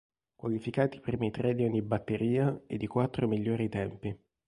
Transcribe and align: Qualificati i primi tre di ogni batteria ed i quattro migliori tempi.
Qualificati 0.35 0.97
i 0.97 0.99
primi 0.99 1.29
tre 1.29 1.53
di 1.53 1.63
ogni 1.63 1.83
batteria 1.83 2.59
ed 2.65 2.81
i 2.81 2.87
quattro 2.87 3.27
migliori 3.27 3.69
tempi. 3.69 4.19